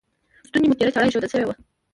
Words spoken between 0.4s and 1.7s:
پر ستوني مو تیره چاړه ایښودل شوې وه.